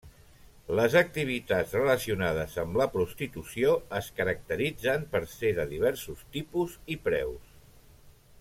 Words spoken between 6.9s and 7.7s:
i preus.